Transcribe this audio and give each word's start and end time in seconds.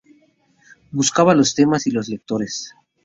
Buscaba 0.89 1.35
los 1.35 1.53
temas 1.53 1.85
y 1.85 1.91
los 1.91 2.09
lectores. 2.09 2.73